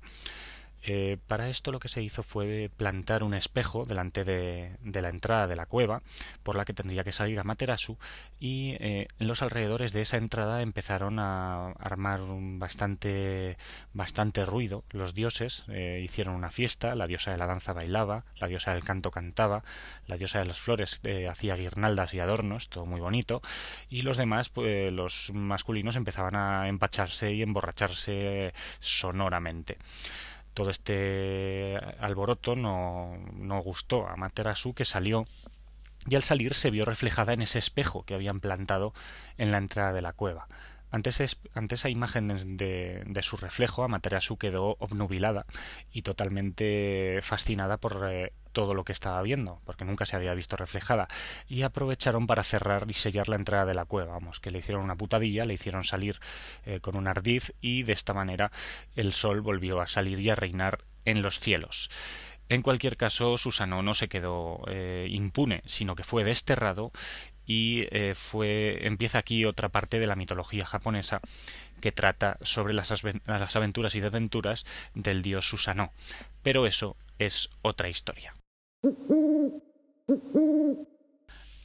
Eh, 0.89 1.19
para 1.27 1.49
esto 1.49 1.73
lo 1.73 1.81
que 1.81 1.89
se 1.89 2.01
hizo 2.01 2.23
fue 2.23 2.71
plantar 2.77 3.25
un 3.25 3.35
espejo 3.35 3.85
delante 3.85 4.23
de, 4.23 4.77
la 4.85 5.09
entrada 5.09 5.49
de 5.49 5.57
la 5.57 5.67
cueva 5.67 6.01
por 6.45 6.55
la 6.55 6.65
que 6.65 6.75
tendría 6.75 7.03
que 7.03 7.11
salir 7.11 7.41
Amaterasu 7.41 7.99
y 8.39 8.77
eh, 8.79 9.09
en 9.19 9.27
los 9.27 9.43
alrededores 9.43 9.93
de 9.93 10.03
esa 10.03 10.17
entrada 10.17 10.63
empezaron 10.63 11.19
a 11.19 11.73
armar 11.73 12.23
un 12.23 12.61
bastante 12.61 13.57
bastante 13.95 14.45
ruido. 14.45 14.85
Los 14.91 15.13
dioses 15.13 15.65
eh, 15.69 16.01
hicieron 16.05 16.37
una 16.37 16.51
fiesta 16.51 16.95
la 16.95 17.09
diosa 17.09 17.33
de 17.33 17.39
la 17.39 17.47
danza 17.47 17.73
bailaba 17.73 18.25
la 18.37 18.47
diosa 18.47 18.73
del 18.73 18.85
canto 18.85 19.11
cantaba 19.11 19.65
la 20.07 20.17
diosa 20.17 20.39
de 20.39 20.47
las 20.47 20.61
flores 20.61 21.01
hacía 21.29 21.57
guirnaldas 21.57 22.15
y 22.15 22.21
adornos 22.21 22.69
todo 22.69 22.87
muy 22.87 23.01
bonito 23.01 23.43
y 23.91 24.03
los 24.03 24.17
demás 24.17 24.51
pues 24.51 24.93
los 24.93 25.33
masculinos 25.33 25.97
empezaban 25.97 26.37
a 26.37 26.69
empacharse 26.69 27.33
y 27.33 27.43
emborracharse 27.43 28.55
sonoramente 28.79 29.79
todo 30.57 30.71
este 30.71 31.77
alboroto 32.01 32.57
no, 32.57 33.19
no 33.35 33.61
gustó 33.61 34.09
a 34.09 34.17
Materasu 34.17 34.73
que 34.73 34.87
salió 34.87 35.27
y 36.09 36.15
al 36.15 36.23
salir 36.23 36.55
se 36.55 36.71
vio 36.71 36.87
reflejada 36.87 37.35
en 37.35 37.43
ese 37.43 37.59
espejo 37.59 38.05
que 38.05 38.15
habían 38.15 38.41
plantado 38.41 38.95
en 39.37 39.51
la 39.51 39.59
entrada 39.59 39.93
de 39.93 40.01
la 40.01 40.15
cueva. 40.15 40.49
Ante, 40.91 41.11
esa 41.11 41.91
imagen 41.91 42.57
de, 42.57 43.21
su 43.23 43.37
reflejo, 43.37 43.85
Amaterasu 43.85 44.39
quedó 44.39 44.77
obnubilada 44.79 45.45
y 45.93 46.01
totalmente 46.01 47.19
fascinada 47.21 47.77
por 47.77 48.09
eh, 48.11 48.33
todo 48.57 48.73
lo 48.73 48.85
que 48.85 48.93
estaba 48.93 49.21
viendo, 49.21 49.61
porque 49.67 49.85
nunca 49.85 50.07
se 50.07 50.17
había 50.17 50.33
visto 50.33 50.57
reflejada, 50.57 51.09
y 51.47 51.61
aprovecharon 51.61 52.27
para 52.27 52.43
cerrar 52.43 52.87
y 52.89 52.95
sellar 52.95 53.29
la 53.29 53.37
entrada 53.37 53.67
de 53.67 53.75
la 53.75 53.85
cueva, 53.85 54.15
vamos, 54.15 54.41
que 54.41 54.51
le 54.51 54.61
hicieron 54.61 54.83
una 54.83 54.97
putadilla, 54.97 55.45
le 55.45 55.53
hicieron 55.53 55.85
salir 55.85 56.19
eh, 56.65 56.81
con 56.81 56.97
un 56.97 57.07
ardiz 57.07 57.53
y 57.61 57.83
de 57.83 57.93
esta 57.93 58.15
manera 58.15 58.51
el 58.95 59.13
sol 59.13 59.43
volvió 59.43 59.83
a 59.83 59.87
salir 59.87 60.21
y 60.21 60.31
a 60.31 60.35
reinar 60.35 60.79
en 61.05 61.21
los 61.21 61.39
cielos. 61.39 61.91
En 62.49 62.63
cualquier 62.63 62.97
caso, 62.97 63.37
Susano 63.37 63.83
no 63.83 63.93
se 63.93 64.09
quedó 64.09 64.63
eh, 64.69 65.07
impune, 65.11 65.61
sino 65.67 65.95
que 65.95 66.03
fue 66.03 66.25
desterrado 66.25 66.93
y 67.45 67.89
eh, 67.91 68.15
fue 68.15 68.87
empieza 68.87 69.19
aquí 69.19 69.45
otra 69.45 69.69
parte 69.69 69.99
de 69.99 70.07
la 70.07 70.17
mitología 70.17 70.65
japonesa 70.65 71.21
que 71.83 71.93
trata 71.93 72.39
sobre 72.41 72.73
las, 72.73 73.05
las 73.27 73.57
aventuras 73.57 73.95
y 73.97 74.01
desventuras 74.01 74.65
del 74.95 75.21
dios 75.21 75.47
Susano. 75.47 75.93
Pero 76.43 76.67
eso 76.67 76.97
es 77.19 77.51
otra 77.63 77.89
historia. 77.89 78.35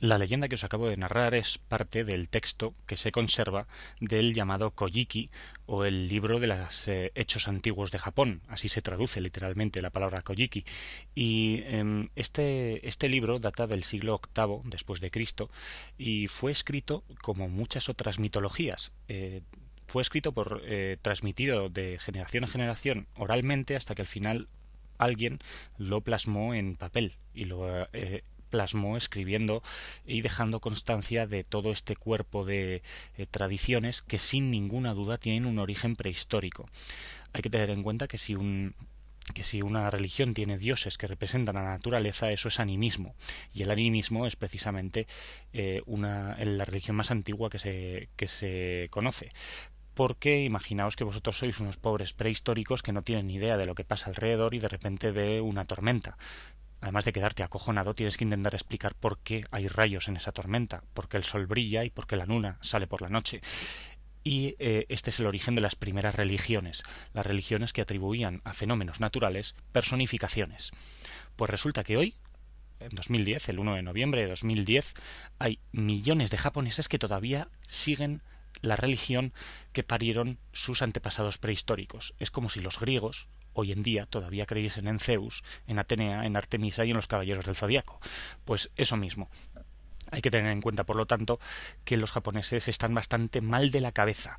La 0.01 0.18
leyenda 0.18 0.48
que 0.48 0.56
os 0.56 0.63
acabo 0.63 0.88
de 0.88 0.98
narrar 0.98 1.36
es 1.36 1.60
parte 1.60 2.03
del 2.03 2.27
texto 2.27 2.74
que 2.88 2.96
se 2.96 3.12
conserva 3.12 3.68
del 4.00 4.34
llamado 4.34 4.72
Kojiki 4.72 5.30
o 5.68 5.86
el 5.86 6.08
libro 6.08 6.39
de 6.39 6.48
los 6.48 6.88
eh, 6.88 7.12
hechos 7.13 7.48
antiguos 7.48 7.91
de 7.91 8.00
Japón. 8.00 8.41
Así 8.48 8.68
se 8.68 8.82
traduce 8.82 9.22
literalmente 9.22 9.80
la 9.80 9.91
palabra 9.91 10.24
Kojiki. 10.24 10.65
Y 11.13 11.62
em, 11.65 12.10
este, 12.15 12.88
este 12.88 13.10
libro 13.10 13.38
data 13.38 13.68
del 13.68 13.84
siglo 13.84 14.20
VIII 14.36 14.62
después 14.65 15.01
de 15.01 15.12
Cristo 15.12 15.51
y 16.00 16.27
fue 16.27 16.51
escrito 16.51 17.03
como 17.22 17.48
muchas 17.48 17.88
otras 17.88 18.18
mitologías. 18.18 18.94
Eh, 19.08 19.44
fue 19.86 20.01
escrito 20.01 20.32
por 20.32 20.63
eh, 20.65 20.98
transmitido 21.03 21.70
de 21.70 22.00
generación 22.00 22.46
en 22.46 22.50
generación 22.50 23.08
oralmente 23.13 23.75
hasta 23.75 23.94
que 23.94 24.01
al 24.01 24.08
final 24.08 24.48
alguien 25.01 25.39
lo 25.77 26.01
plasmó 26.01 26.53
en 26.53 26.75
papel 26.75 27.17
y 27.34 27.46
lo 27.46 27.88
eh, 27.93 28.24
plasmó 28.51 28.98
escribiendo 28.98 29.63
y 30.05 30.22
dejando 30.22 30.60
constancia 30.60 31.25
de 31.25 31.43
todo 31.43 31.72
este 31.72 31.96
cuerpo 31.96 32.46
de 32.46 32.84
eh, 33.17 33.25
tradiciones 33.25 34.03
que 34.03 34.20
sin 34.20 34.51
ninguna 34.51 34.93
duda 34.93 35.17
tienen 35.17 35.48
un 35.48 35.58
origen 35.58 35.96
prehistórico. 35.96 36.70
Hay 37.34 37.41
que 37.41 37.50
tener 37.50 37.72
en 37.72 37.81
cuenta 37.81 38.08
que 38.08 38.20
si 38.20 38.36
un 38.36 38.75
que 39.36 39.43
si 39.43 39.62
una 39.62 39.89
religión 39.89 40.34
tiene 40.34 40.58
dioses 40.58 40.98
que 40.98 41.08
representan 41.08 41.55
a 41.55 41.62
la 41.62 41.70
naturaleza, 41.70 42.31
eso 42.31 42.50
es 42.50 42.60
animismo. 42.60 43.15
Y 43.53 43.62
el 43.63 43.72
animismo 43.72 44.25
es 44.25 44.36
precisamente 44.36 45.08
eh, 45.53 45.81
una, 45.86 46.36
la 46.43 46.65
religión 46.65 46.98
más 46.98 47.12
antigua 47.12 47.50
que 47.50 47.60
se, 47.60 48.10
que 48.17 48.27
se 48.27 48.88
conoce 48.89 49.31
porque 50.01 50.41
imaginaos 50.41 50.96
que 50.96 51.03
vosotros 51.03 51.38
sois 51.38 51.60
unos 51.60 51.77
pobres 51.77 52.13
prehistóricos 52.13 52.81
que 52.81 52.91
no 52.91 53.03
tienen 53.03 53.27
ni 53.27 53.36
idea 53.36 53.55
de 53.55 53.67
lo 53.67 53.75
que 53.75 53.84
pasa 53.84 54.10
alrededor 54.10 54.55
y 54.55 54.60
de 54.60 54.67
repente 54.67 55.12
ve 55.12 55.41
una 55.41 55.63
tormenta. 55.63 56.17
además 56.81 57.05
de 57.05 57.13
quedarte 57.13 57.43
acojonado, 57.43 57.93
tienes 57.93 58.17
que 58.17 58.24
intentar 58.24 58.55
explicar 58.55 58.96
por 58.96 59.20
qué 59.20 59.43
hay 59.51 59.67
rayos 59.67 60.08
en 60.08 60.17
esa 60.17 60.31
tormenta, 60.31 60.84
por 60.96 61.08
qué 61.08 61.17
el 61.17 61.24
sol 61.24 61.46
brilla 61.46 61.84
y 61.84 61.91
por 61.91 62.08
qué 62.08 62.15
la 62.15 62.25
luna 62.25 62.58
sale 62.62 62.88
por 62.88 63.03
la 63.03 63.10
noche. 63.10 63.41
Y 64.24 64.55
eh, 64.58 64.88
este 64.89 65.12
es 65.12 65.20
el 65.20 65.27
origen 65.27 65.53
de 65.53 65.62
las 65.62 65.75
primeras 65.75 66.15
religiones, 66.15 66.81
las 67.13 67.27
religiones 67.27 67.72
que 67.72 67.81
atribuían 67.81 68.41
a 68.43 68.53
fenómenos 68.53 69.01
naturales 69.01 69.53
personificaciones. 69.72 70.72
Pues 71.36 71.51
resulta 71.51 71.84
que 71.84 71.98
hoy, 71.98 72.15
en 72.79 72.89
2010, 72.89 73.50
el 73.50 73.60
1 73.60 73.75
de 73.75 73.84
noviembre 73.84 74.22
de 74.24 74.29
2010, 74.29 74.96
hay 75.38 75.60
millones 75.72 76.31
de 76.31 76.38
japoneses 76.38 76.88
que 76.88 76.98
todavía 76.98 77.50
siguen 77.67 78.24
la 78.62 78.75
religión 78.75 79.34
que 79.74 79.84
parieron 79.84 80.38
sus 80.53 80.81
antepasados 80.81 81.38
prehistóricos. 81.38 82.13
Es 82.20 82.31
como 82.31 82.50
si 82.50 82.62
los 82.62 82.79
griegos 82.79 83.27
hoy 83.53 83.72
en 83.72 83.84
día 83.84 84.05
todavía 84.05 84.46
creyesen 84.46 84.88
en 84.88 85.00
Zeus, 85.00 85.43
en 85.67 85.79
Atenea, 85.79 86.25
en 86.25 86.38
Artemisa 86.38 86.86
y 86.86 86.91
en 86.91 86.96
los 86.96 87.08
caballeros 87.08 87.46
del 87.46 87.55
zodiaco. 87.55 88.00
Pues 88.46 88.72
eso 88.75 88.98
mismo. 88.98 89.29
Hay 90.12 90.22
que 90.22 90.31
tener 90.31 90.51
en 90.51 90.62
cuenta, 90.62 90.84
por 90.84 90.98
lo 90.98 91.05
tanto, 91.05 91.39
que 91.86 91.98
los 91.98 92.12
japoneses 92.12 92.67
están 92.67 92.93
bastante 92.93 93.39
mal 93.39 93.72
de 93.72 93.81
la 93.81 93.91
cabeza 93.91 94.38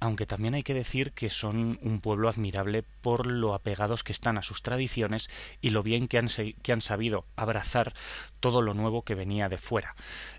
aunque 0.00 0.26
también 0.26 0.54
hay 0.54 0.62
que 0.62 0.74
decir 0.74 1.12
que 1.12 1.30
son 1.30 1.78
un 1.82 2.00
pueblo 2.00 2.28
admirable 2.28 2.84
por 3.00 3.26
lo 3.26 3.54
apegados 3.54 4.04
que 4.04 4.12
están 4.12 4.38
a 4.38 4.42
sus 4.42 4.62
tradiciones 4.62 5.30
y 5.60 5.70
lo 5.70 5.82
bien 5.82 6.08
que 6.08 6.18
han, 6.18 6.80
sabido 6.80 7.24
abrazar 7.36 7.92
todo 8.40 8.62
lo 8.62 8.74
nuevo 8.74 9.02
que 9.02 9.14
venía 9.14 9.48
de 9.48 9.58
fuera. 9.58 9.94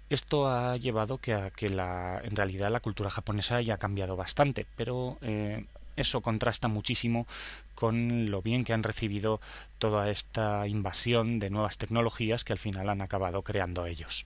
Esto 0.10 0.48
ha 0.48 0.78
llevado 0.78 1.18
que 1.18 1.34
a 1.34 1.50
que 1.50 1.70
la, 1.70 2.22
en 2.24 2.36
realidad 2.36 2.70
la 2.70 2.80
cultura 2.80 3.10
japonesa 3.10 3.56
haya 3.56 3.78
cambiado 3.78 4.16
bastante, 4.16 4.68
pero 4.76 5.18
eh, 5.22 5.66
eso 5.96 6.22
contrasta 6.22 6.68
muchísimo 6.68 7.26
con 7.74 8.30
lo 8.30 8.42
bien 8.42 8.64
que 8.64 8.74
han 8.74 8.84
recibido 8.84 9.40
toda 9.80 10.10
esta 10.10 10.68
invasión 10.68 11.40
de 11.40 11.50
nuevas 11.50 11.78
tecnologías 11.78 12.44
que 12.44 12.54
al 12.54 12.60
final 12.60 12.90
han 12.90 13.02
acabado 13.02 13.42
creando 13.44 13.86
ellos. 13.86 14.26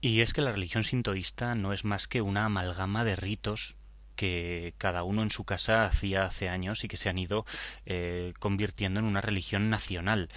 Y 0.00 0.22
es 0.22 0.32
que 0.32 0.40
la 0.40 0.52
religión 0.52 0.84
sintoísta 0.84 1.54
no 1.54 1.72
es 1.72 1.84
más 1.84 2.08
que 2.08 2.22
una 2.22 2.46
amalgama 2.46 3.04
de 3.04 3.16
ritos 3.16 3.76
que 4.16 4.74
cada 4.78 5.02
uno 5.02 5.22
en 5.22 5.30
su 5.30 5.44
casa 5.44 5.84
hacía 5.84 6.24
hace 6.24 6.48
años 6.48 6.84
y 6.84 6.88
que 6.88 6.96
se 6.96 7.08
han 7.08 7.18
ido 7.18 7.46
eh, 7.86 8.34
convirtiendo 8.38 9.00
en 9.00 9.06
una 9.06 9.20
religión 9.20 9.70
nacional. 9.70 10.28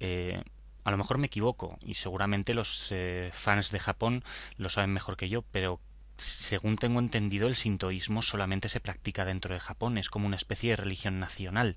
Eh, 0.00 0.42
a 0.84 0.90
lo 0.90 0.96
mejor 0.96 1.18
me 1.18 1.26
equivoco 1.26 1.78
y 1.82 1.94
seguramente 1.94 2.54
los 2.54 2.88
eh, 2.90 3.30
fans 3.32 3.70
de 3.70 3.78
Japón 3.78 4.24
lo 4.56 4.68
saben 4.68 4.92
mejor 4.92 5.16
que 5.16 5.28
yo, 5.28 5.42
pero 5.42 5.80
según 6.16 6.76
tengo 6.76 7.00
entendido, 7.00 7.48
el 7.48 7.54
sintoísmo 7.54 8.22
solamente 8.22 8.68
se 8.68 8.80
practica 8.80 9.24
dentro 9.24 9.54
de 9.54 9.60
Japón, 9.60 9.96
es 9.96 10.10
como 10.10 10.26
una 10.26 10.36
especie 10.36 10.70
de 10.70 10.76
religión 10.76 11.18
nacional. 11.18 11.76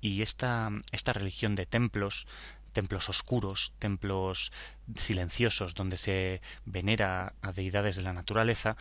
Y 0.00 0.22
esta, 0.22 0.70
esta 0.92 1.12
religión 1.12 1.54
de 1.54 1.66
templos 1.66 2.26
templos 2.74 3.08
oscuros, 3.08 3.72
templos 3.78 4.52
silenciosos 4.94 5.74
donde 5.74 5.96
se 5.96 6.42
venera 6.66 7.32
a 7.40 7.52
deidades 7.52 7.96
de 7.96 8.02
la 8.02 8.12
naturaleza, 8.12 8.76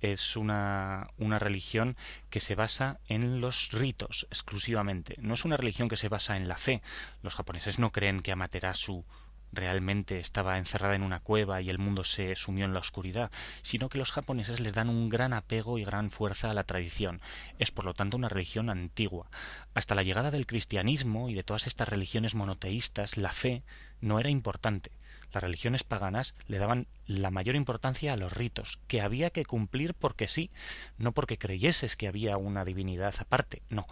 es 0.00 0.36
una, 0.36 1.08
una 1.18 1.40
religión 1.40 1.96
que 2.30 2.38
se 2.38 2.54
basa 2.54 3.00
en 3.08 3.40
los 3.40 3.72
ritos 3.72 4.28
exclusivamente. 4.30 5.16
No 5.18 5.34
es 5.34 5.44
una 5.44 5.56
religión 5.56 5.88
que 5.88 5.96
se 5.96 6.08
basa 6.08 6.36
en 6.36 6.46
la 6.46 6.56
fe. 6.56 6.80
Los 7.22 7.34
japoneses 7.34 7.80
no 7.80 7.90
creen 7.90 8.20
que 8.20 8.30
Amaterasu 8.30 9.04
realmente 9.52 10.18
estaba 10.18 10.58
encerrada 10.58 10.94
en 10.94 11.02
una 11.02 11.20
cueva 11.20 11.60
y 11.60 11.70
el 11.70 11.78
mundo 11.78 12.04
se 12.04 12.36
sumió 12.36 12.64
en 12.64 12.74
la 12.74 12.80
oscuridad, 12.80 13.30
sino 13.62 13.88
que 13.88 13.98
los 13.98 14.12
japoneses 14.12 14.60
les 14.60 14.74
dan 14.74 14.88
un 14.88 15.08
gran 15.08 15.32
apego 15.32 15.78
y 15.78 15.84
gran 15.84 16.10
fuerza 16.10 16.50
a 16.50 16.54
la 16.54 16.64
tradición. 16.64 17.20
Es 17.58 17.70
por 17.70 17.84
lo 17.84 17.94
tanto 17.94 18.16
una 18.16 18.28
religión 18.28 18.70
antigua. 18.70 19.30
Hasta 19.74 19.94
la 19.94 20.02
llegada 20.02 20.30
del 20.30 20.46
cristianismo 20.46 21.28
y 21.28 21.34
de 21.34 21.44
todas 21.44 21.66
estas 21.66 21.88
religiones 21.88 22.34
monoteístas, 22.34 23.16
la 23.16 23.32
fe 23.32 23.62
no 24.00 24.20
era 24.20 24.30
importante. 24.30 24.90
Las 25.32 25.42
religiones 25.42 25.84
paganas 25.84 26.34
le 26.46 26.58
daban 26.58 26.86
la 27.06 27.30
mayor 27.30 27.54
importancia 27.54 28.12
a 28.12 28.16
los 28.16 28.32
ritos, 28.32 28.78
que 28.86 29.02
había 29.02 29.30
que 29.30 29.44
cumplir 29.44 29.94
porque 29.94 30.26
sí, 30.26 30.50
no 30.96 31.12
porque 31.12 31.36
creyeses 31.36 31.96
que 31.96 32.08
había 32.08 32.36
una 32.38 32.64
divinidad 32.64 33.14
aparte, 33.18 33.62
no. 33.68 33.86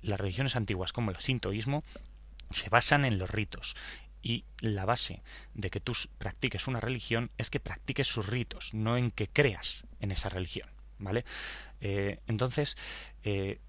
Las 0.00 0.18
religiones 0.18 0.56
antiguas 0.56 0.92
como 0.92 1.10
el 1.10 1.18
sintoísmo 1.18 1.84
se 2.50 2.70
basan 2.70 3.04
en 3.04 3.18
los 3.18 3.30
ritos 3.30 3.76
y 4.22 4.44
la 4.60 4.84
base 4.84 5.22
de 5.54 5.70
que 5.70 5.80
tú 5.80 5.92
practiques 6.18 6.66
una 6.66 6.80
religión 6.80 7.30
es 7.38 7.50
que 7.50 7.60
practiques 7.60 8.06
sus 8.06 8.26
ritos, 8.26 8.74
no 8.74 8.96
en 8.96 9.10
que 9.10 9.28
creas 9.28 9.84
en 10.00 10.10
esa 10.10 10.28
religión, 10.28 10.68
¿vale? 10.98 11.24
Eh, 11.80 12.20
entonces, 12.26 12.76
eh, 13.22 13.60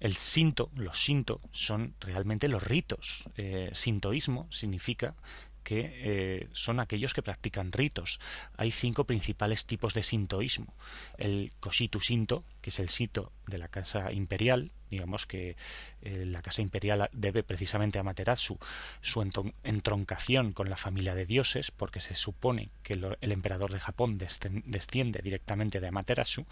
el 0.00 0.16
sinto, 0.16 0.70
los 0.74 1.04
sinto, 1.04 1.42
son 1.52 1.94
realmente 2.00 2.48
los 2.48 2.62
ritos. 2.62 3.28
Eh, 3.36 3.70
sintoísmo 3.74 4.50
significa 4.50 5.14
que 5.70 5.88
eh, 6.02 6.48
son 6.50 6.80
aquellos 6.80 7.14
que 7.14 7.22
practican 7.22 7.70
ritos. 7.70 8.18
Hay 8.56 8.72
cinco 8.72 9.04
principales 9.04 9.66
tipos 9.66 9.94
de 9.94 10.02
sintoísmo. 10.02 10.74
El 11.16 11.52
Koshitu 11.60 12.00
Sinto, 12.00 12.42
que 12.60 12.70
es 12.70 12.80
el 12.80 12.88
sito 12.88 13.30
de 13.46 13.58
la 13.58 13.68
casa 13.68 14.10
imperial, 14.10 14.72
digamos 14.90 15.26
que 15.26 15.54
eh, 16.02 16.24
la 16.26 16.42
casa 16.42 16.60
imperial 16.60 17.08
debe 17.12 17.44
precisamente 17.44 18.00
a 18.00 18.02
Materasu 18.02 18.58
su 19.00 19.22
entroncación 19.62 20.52
con 20.54 20.68
la 20.68 20.76
familia 20.76 21.14
de 21.14 21.24
dioses, 21.24 21.70
porque 21.70 22.00
se 22.00 22.16
supone 22.16 22.70
que 22.82 22.94
el 22.94 23.30
emperador 23.30 23.72
de 23.72 23.78
Japón 23.78 24.18
desciende 24.18 25.20
directamente 25.22 25.78
de 25.78 25.86
Amaterasu, 25.86 26.46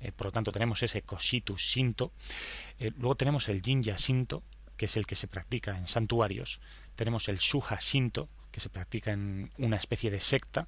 eh, 0.00 0.10
por 0.10 0.26
lo 0.26 0.32
tanto 0.32 0.50
tenemos 0.50 0.82
ese 0.82 1.02
Koshitu 1.02 1.56
Sinto. 1.56 2.10
luego 2.80 3.14
tenemos 3.14 3.48
el 3.48 3.62
Jinja 3.62 3.96
Sinto, 3.96 4.42
que 4.76 4.86
es 4.86 4.96
el 4.96 5.06
que 5.06 5.16
se 5.16 5.28
practica 5.28 5.76
en 5.76 5.86
santuarios. 5.86 6.60
Tenemos 6.94 7.28
el 7.28 7.38
Shuha 7.38 7.78
Shinto, 7.80 8.28
que 8.50 8.60
se 8.60 8.70
practica 8.70 9.12
en 9.12 9.50
una 9.58 9.76
especie 9.76 10.10
de 10.10 10.20
secta, 10.20 10.66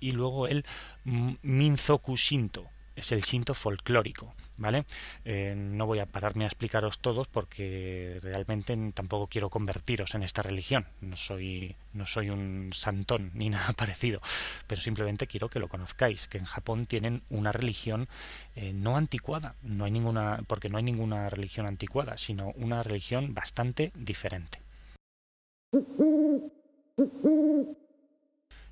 y 0.00 0.12
luego 0.12 0.46
el 0.46 0.64
Minzoku 1.04 2.16
Shinto, 2.16 2.68
es 2.94 3.12
el 3.12 3.20
Shinto 3.20 3.54
folclórico, 3.54 4.34
¿vale? 4.58 4.84
Eh, 5.24 5.54
no 5.56 5.86
voy 5.86 6.00
a 6.00 6.06
pararme 6.06 6.44
a 6.44 6.46
explicaros 6.46 6.98
todos 6.98 7.28
porque 7.28 8.18
realmente 8.22 8.76
tampoco 8.94 9.26
quiero 9.26 9.50
convertiros 9.50 10.14
en 10.14 10.22
esta 10.22 10.42
religión. 10.42 10.86
No 11.00 11.16
soy, 11.16 11.74
no 11.92 12.06
soy 12.06 12.30
un 12.30 12.70
santón 12.74 13.30
ni 13.34 13.48
nada 13.50 13.72
parecido, 13.72 14.20
pero 14.66 14.80
simplemente 14.80 15.26
quiero 15.26 15.48
que 15.48 15.58
lo 15.58 15.68
conozcáis, 15.68 16.28
que 16.28 16.38
en 16.38 16.44
Japón 16.44 16.86
tienen 16.86 17.22
una 17.30 17.52
religión 17.52 18.08
eh, 18.56 18.72
no 18.72 18.96
anticuada, 18.96 19.54
no 19.62 19.84
hay 19.84 19.90
ninguna, 19.90 20.42
porque 20.46 20.68
no 20.68 20.78
hay 20.78 20.84
ninguna 20.84 21.28
religión 21.28 21.66
anticuada, 21.66 22.16
sino 22.18 22.50
una 22.56 22.82
religión 22.82 23.34
bastante 23.34 23.92
diferente. 23.94 24.60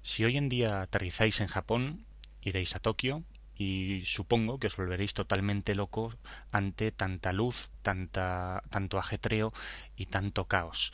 Si 0.02 0.24
hoy 0.24 0.36
en 0.36 0.48
día 0.48 0.82
aterrizáis 0.82 1.40
en 1.40 1.46
Japón, 1.46 2.04
iréis 2.42 2.74
a 2.74 2.78
Tokio 2.78 3.22
y 3.60 4.00
supongo 4.06 4.58
que 4.58 4.68
os 4.68 4.76
volveréis 4.78 5.12
totalmente 5.12 5.74
locos 5.74 6.16
ante 6.50 6.92
tanta 6.92 7.34
luz, 7.34 7.68
tanta, 7.82 8.62
tanto 8.70 8.98
ajetreo 8.98 9.52
y 9.96 10.06
tanto 10.06 10.46
caos. 10.46 10.92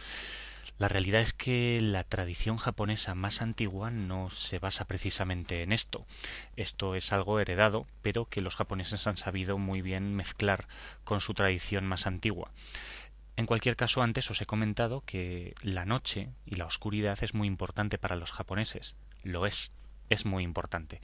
La 0.76 0.88
realidad 0.88 1.20
es 1.20 1.32
que 1.32 1.78
la 1.80 2.02
tradición 2.02 2.56
japonesa 2.56 3.14
más 3.14 3.40
antigua 3.40 3.92
no 3.92 4.30
se 4.30 4.58
basa 4.58 4.84
precisamente 4.84 5.62
en 5.62 5.70
esto. 5.70 6.06
Esto 6.56 6.96
es 6.96 7.12
algo 7.12 7.38
heredado, 7.38 7.86
pero 8.02 8.24
que 8.24 8.40
los 8.40 8.56
japoneses 8.56 9.06
han 9.06 9.16
sabido 9.16 9.58
muy 9.58 9.80
bien 9.80 10.16
mezclar 10.16 10.66
con 11.04 11.20
su 11.20 11.34
tradición 11.34 11.86
más 11.86 12.08
antigua. 12.08 12.50
En 13.36 13.46
cualquier 13.46 13.76
caso, 13.76 14.02
antes 14.02 14.28
os 14.28 14.40
he 14.40 14.46
comentado 14.46 15.02
que 15.06 15.54
la 15.62 15.84
noche 15.84 16.30
y 16.44 16.56
la 16.56 16.66
oscuridad 16.66 17.16
es 17.22 17.32
muy 17.32 17.46
importante 17.46 17.96
para 17.96 18.16
los 18.16 18.32
japoneses. 18.32 18.96
Lo 19.22 19.46
es, 19.46 19.70
es 20.10 20.26
muy 20.26 20.42
importante. 20.42 21.00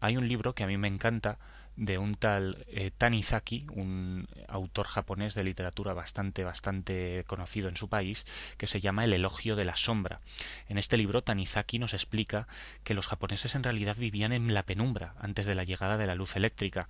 Hay 0.00 0.16
un 0.16 0.28
libro 0.28 0.54
que 0.54 0.64
a 0.64 0.66
mí 0.66 0.76
me 0.76 0.88
encanta 0.88 1.38
de 1.76 1.96
un 1.98 2.14
tal 2.14 2.64
eh, 2.68 2.90
Tanizaki, 2.96 3.66
un 3.72 4.28
autor 4.48 4.86
japonés 4.86 5.34
de 5.34 5.44
literatura 5.44 5.94
bastante, 5.94 6.44
bastante 6.44 7.24
conocido 7.26 7.68
en 7.68 7.76
su 7.76 7.88
país, 7.88 8.26
que 8.58 8.66
se 8.66 8.80
llama 8.80 9.04
El 9.04 9.14
elogio 9.14 9.56
de 9.56 9.64
la 9.64 9.76
sombra. 9.76 10.20
En 10.68 10.76
este 10.76 10.98
libro 10.98 11.22
Tanizaki 11.22 11.78
nos 11.78 11.94
explica 11.94 12.48
que 12.84 12.94
los 12.94 13.06
japoneses 13.06 13.54
en 13.54 13.62
realidad 13.62 13.96
vivían 13.96 14.32
en 14.32 14.52
la 14.52 14.64
penumbra 14.64 15.14
antes 15.20 15.46
de 15.46 15.54
la 15.54 15.64
llegada 15.64 15.96
de 15.96 16.06
la 16.06 16.14
luz 16.14 16.36
eléctrica 16.36 16.86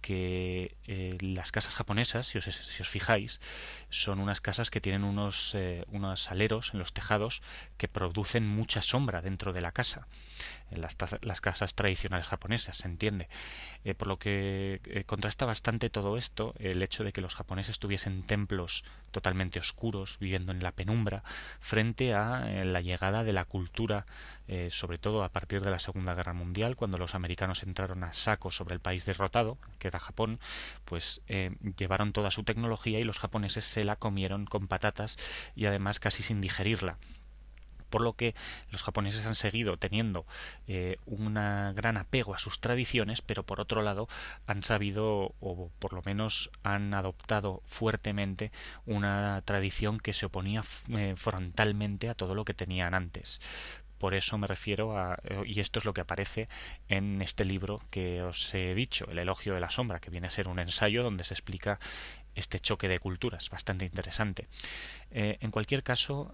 que 0.00 0.76
eh, 0.86 1.16
las 1.20 1.52
casas 1.52 1.74
japonesas, 1.74 2.26
si 2.26 2.38
os, 2.38 2.88
fijáis, 2.88 3.40
son 3.90 4.20
unas 4.20 4.40
casas 4.40 4.70
que 4.70 4.80
tienen 4.80 5.04
unos, 5.04 5.54
eh, 5.54 5.84
unos 5.88 6.30
aleros 6.30 6.72
en 6.72 6.80
los 6.80 6.92
tejados 6.92 7.42
que 7.76 7.88
producen 7.88 8.46
mucha 8.46 8.82
sombra 8.82 9.20
dentro 9.20 9.52
de 9.52 9.60
la 9.60 9.72
casa. 9.72 10.06
En 10.70 10.80
las, 10.80 10.96
las 11.22 11.40
casas 11.40 11.74
tradicionales 11.74 12.26
japonesas, 12.26 12.76
se 12.76 12.88
entiende. 12.88 13.28
Eh, 13.84 13.94
por 13.94 14.08
lo 14.08 14.18
que 14.18 15.04
contrasta 15.06 15.46
bastante 15.46 15.90
todo 15.90 16.16
esto 16.16 16.54
el 16.58 16.82
hecho 16.82 17.04
de 17.04 17.12
que 17.12 17.20
los 17.20 17.34
japoneses 17.34 17.78
tuviesen 17.78 18.22
templos 18.22 18.84
totalmente 19.10 19.58
oscuros, 19.58 20.18
viviendo 20.18 20.52
en 20.52 20.62
la 20.62 20.72
penumbra, 20.72 21.22
frente 21.60 22.14
a 22.14 22.50
eh, 22.50 22.64
la 22.64 22.80
llegada 22.80 23.24
de 23.24 23.32
la 23.32 23.44
cultura, 23.44 24.06
eh, 24.48 24.68
sobre 24.70 24.98
todo 24.98 25.22
a 25.24 25.28
partir 25.28 25.60
de 25.62 25.70
la 25.70 25.78
Segunda 25.78 26.14
Guerra 26.14 26.32
Mundial, 26.32 26.76
cuando 26.76 26.98
los 26.98 27.14
americanos 27.14 27.62
entraron 27.62 28.04
a 28.04 28.12
saco 28.12 28.50
sobre 28.50 28.74
el 28.74 28.80
país 28.80 29.04
derrotado, 29.04 29.58
que 29.78 29.88
era 29.88 29.98
Japón, 29.98 30.38
pues 30.84 31.22
eh, 31.28 31.52
llevaron 31.76 32.12
toda 32.12 32.30
su 32.30 32.42
tecnología 32.44 33.00
y 33.00 33.04
los 33.04 33.18
japoneses 33.18 33.64
se 33.64 33.84
la 33.84 33.96
comieron 33.96 34.46
con 34.46 34.68
patatas 34.68 35.18
y 35.54 35.66
además 35.66 36.00
casi 36.00 36.22
sin 36.22 36.40
digerirla 36.40 36.98
por 37.90 38.00
lo 38.00 38.14
que 38.14 38.34
los 38.70 38.82
japoneses 38.82 39.26
han 39.26 39.34
seguido 39.34 39.76
teniendo 39.76 40.26
eh, 40.66 40.96
un 41.06 41.34
gran 41.34 41.96
apego 41.96 42.34
a 42.34 42.38
sus 42.38 42.60
tradiciones, 42.60 43.20
pero 43.22 43.44
por 43.44 43.60
otro 43.60 43.82
lado 43.82 44.08
han 44.46 44.62
sabido, 44.62 45.34
o 45.40 45.70
por 45.78 45.92
lo 45.92 46.02
menos 46.04 46.50
han 46.62 46.94
adoptado 46.94 47.62
fuertemente, 47.66 48.52
una 48.86 49.42
tradición 49.44 49.98
que 49.98 50.12
se 50.12 50.26
oponía 50.26 50.62
eh, 50.90 51.14
frontalmente 51.16 52.08
a 52.08 52.14
todo 52.14 52.34
lo 52.34 52.44
que 52.44 52.54
tenían 52.54 52.94
antes. 52.94 53.40
Por 53.98 54.14
eso 54.14 54.38
me 54.38 54.46
refiero 54.46 54.96
a, 54.96 55.18
y 55.44 55.60
esto 55.60 55.78
es 55.78 55.84
lo 55.84 55.92
que 55.92 56.00
aparece 56.00 56.48
en 56.88 57.20
este 57.20 57.44
libro 57.44 57.82
que 57.90 58.22
os 58.22 58.54
he 58.54 58.74
dicho, 58.74 59.06
El 59.10 59.18
elogio 59.18 59.52
de 59.52 59.60
la 59.60 59.68
sombra, 59.68 60.00
que 60.00 60.08
viene 60.08 60.26
a 60.26 60.30
ser 60.30 60.48
un 60.48 60.58
ensayo 60.58 61.02
donde 61.02 61.22
se 61.22 61.34
explica 61.34 61.78
este 62.34 62.60
choque 62.60 62.88
de 62.88 62.98
culturas, 62.98 63.50
bastante 63.50 63.84
interesante. 63.84 64.48
Eh, 65.10 65.36
en 65.40 65.50
cualquier 65.50 65.82
caso, 65.82 66.32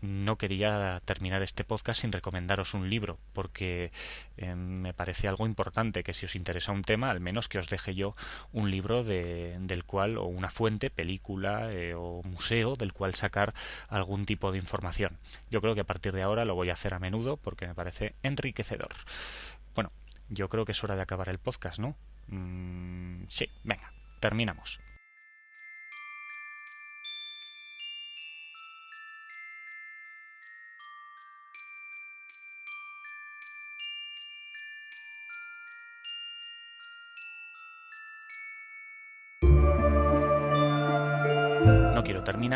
no 0.00 0.36
quería 0.36 1.00
terminar 1.04 1.42
este 1.42 1.64
podcast 1.64 2.00
sin 2.00 2.12
recomendaros 2.12 2.74
un 2.74 2.88
libro, 2.88 3.18
porque 3.32 3.92
eh, 4.36 4.54
me 4.54 4.94
parece 4.94 5.28
algo 5.28 5.46
importante 5.46 6.02
que 6.02 6.12
si 6.12 6.26
os 6.26 6.36
interesa 6.36 6.72
un 6.72 6.82
tema, 6.82 7.10
al 7.10 7.20
menos 7.20 7.48
que 7.48 7.58
os 7.58 7.68
deje 7.68 7.94
yo 7.94 8.14
un 8.52 8.70
libro 8.70 9.04
de, 9.04 9.56
del 9.60 9.84
cual, 9.84 10.18
o 10.18 10.24
una 10.24 10.50
fuente, 10.50 10.90
película 10.90 11.70
eh, 11.72 11.94
o 11.94 12.22
museo, 12.24 12.74
del 12.74 12.92
cual 12.92 13.14
sacar 13.14 13.54
algún 13.88 14.26
tipo 14.26 14.52
de 14.52 14.58
información. 14.58 15.18
Yo 15.50 15.60
creo 15.60 15.74
que 15.74 15.82
a 15.82 15.84
partir 15.84 16.12
de 16.12 16.22
ahora 16.22 16.44
lo 16.44 16.54
voy 16.54 16.70
a 16.70 16.74
hacer 16.74 16.94
a 16.94 16.98
menudo 16.98 17.36
porque 17.36 17.66
me 17.66 17.74
parece 17.74 18.14
enriquecedor. 18.22 18.94
Bueno, 19.74 19.92
yo 20.28 20.48
creo 20.48 20.64
que 20.64 20.72
es 20.72 20.84
hora 20.84 20.96
de 20.96 21.02
acabar 21.02 21.28
el 21.28 21.38
podcast, 21.38 21.78
¿no? 21.78 21.96
Mm, 22.28 23.24
sí, 23.28 23.50
venga, 23.64 23.92
terminamos. 24.20 24.80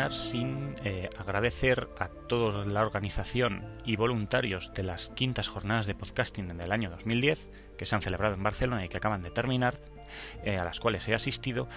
Terminar 0.05 0.11
sin 0.11 0.75
eh, 0.83 1.09
agradecer 1.17 1.87
a 1.99 2.09
toda 2.09 2.65
la 2.65 2.81
organización 2.81 3.63
y 3.85 3.95
voluntarios 3.95 4.73
de 4.73 4.83
las 4.83 5.09
quintas 5.09 5.47
jornadas 5.47 5.87
de 5.87 5.95
podcasting 5.95 6.51
en 6.51 6.61
el 6.61 6.71
año 6.71 6.89
2010 6.89 7.49
que 7.75 7.85
se 7.85 7.95
han 7.95 8.01
celebrado 8.01 8.35
en 8.35 8.43
Barcelona 8.43 8.85
y 8.85 8.89
que 8.89 8.97
acaban 8.97 9.21
de 9.21 9.31
terminar, 9.31 9.79
eh, 10.43 10.57
a 10.57 10.63
las 10.63 10.79
cuales 10.79 11.07
he 11.07 11.15
asistido 11.15 11.67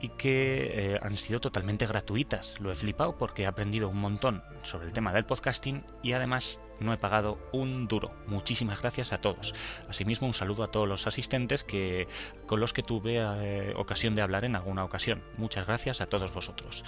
y 0.00 0.08
que 0.10 0.94
eh, 0.94 0.98
han 1.02 1.16
sido 1.16 1.40
totalmente 1.40 1.86
gratuitas. 1.86 2.60
Lo 2.60 2.70
he 2.70 2.74
flipado 2.74 3.16
porque 3.16 3.42
he 3.42 3.46
aprendido 3.46 3.88
un 3.88 3.98
montón 3.98 4.42
sobre 4.62 4.86
el 4.86 4.92
tema 4.92 5.12
del 5.12 5.24
podcasting 5.24 5.84
y 6.02 6.12
además 6.12 6.60
no 6.80 6.92
he 6.92 6.98
pagado 6.98 7.38
un 7.52 7.88
duro. 7.88 8.12
Muchísimas 8.26 8.80
gracias 8.80 9.12
a 9.12 9.20
todos. 9.20 9.54
Asimismo, 9.88 10.26
un 10.26 10.34
saludo 10.34 10.64
a 10.64 10.70
todos 10.70 10.88
los 10.88 11.06
asistentes 11.06 11.64
que, 11.64 12.06
con 12.46 12.60
los 12.60 12.72
que 12.72 12.82
tuve 12.82 13.16
eh, 13.18 13.72
ocasión 13.76 14.14
de 14.14 14.22
hablar 14.22 14.44
en 14.44 14.56
alguna 14.56 14.84
ocasión. 14.84 15.22
Muchas 15.38 15.66
gracias 15.66 16.00
a 16.00 16.06
todos 16.06 16.34
vosotros. 16.34 16.84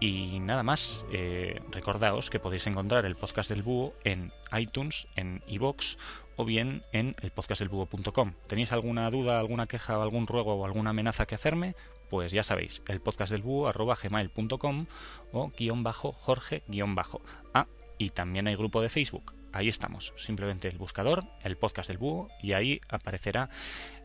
Y 0.00 0.40
nada 0.40 0.62
más, 0.62 1.06
eh, 1.12 1.60
recordaos 1.70 2.28
que 2.28 2.40
podéis 2.40 2.66
encontrar 2.66 3.06
el 3.06 3.16
podcast 3.16 3.48
del 3.48 3.62
búho 3.62 3.94
en 4.04 4.32
iTunes, 4.56 5.08
en 5.16 5.42
iVoox 5.46 5.96
o 6.36 6.44
bien 6.44 6.82
en 6.92 7.14
el 7.22 7.30
podcastdelbúho.com. 7.30 8.32
¿Tenéis 8.46 8.72
alguna 8.72 9.08
duda, 9.10 9.38
alguna 9.38 9.66
queja, 9.66 10.02
algún 10.02 10.26
ruego 10.26 10.54
o 10.54 10.64
alguna 10.64 10.90
amenaza 10.90 11.26
que 11.26 11.36
hacerme? 11.36 11.74
Pues 12.10 12.32
ya 12.32 12.42
sabéis, 12.42 12.82
el 12.88 13.00
podcast 13.00 13.32
del 13.32 13.42
búho 13.42 13.72
gmail.com 13.72 14.86
o 15.32 15.50
guion 15.56 15.82
bajo 15.82 16.12
Jorge 16.12 16.62
guion 16.68 16.94
bajo. 16.94 17.22
Ah, 17.54 17.66
y 17.96 18.10
también 18.10 18.48
hay 18.48 18.56
grupo 18.56 18.82
de 18.82 18.88
Facebook. 18.88 19.32
Ahí 19.52 19.68
estamos, 19.68 20.12
simplemente 20.16 20.68
el 20.68 20.78
buscador, 20.78 21.24
el 21.44 21.56
podcast 21.56 21.88
del 21.88 21.98
búho, 21.98 22.28
y 22.42 22.54
ahí 22.54 22.80
aparecerá 22.88 23.48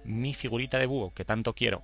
mi 0.04 0.34
figurita 0.34 0.78
de 0.78 0.86
búho 0.86 1.12
que 1.13 1.25
tanto 1.25 1.54
quiero. 1.54 1.82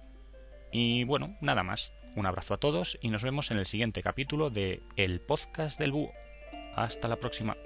Y 0.71 1.03
bueno, 1.03 1.35
nada 1.41 1.63
más. 1.63 1.91
Un 2.15 2.25
abrazo 2.25 2.53
a 2.53 2.57
todos 2.57 2.97
y 3.01 3.09
nos 3.09 3.23
vemos 3.23 3.51
en 3.51 3.57
el 3.57 3.65
siguiente 3.65 4.01
capítulo 4.01 4.49
de 4.49 4.81
El 4.95 5.19
podcast 5.19 5.77
del 5.77 5.91
búho. 5.91 6.11
Hasta 6.75 7.09
la 7.09 7.17
próxima. 7.17 7.57